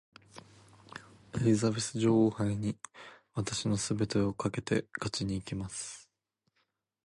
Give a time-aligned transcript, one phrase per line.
[1.39, 2.75] エリザベス女王杯に
[3.35, 6.09] 私の全てをかけて勝ちにいきます。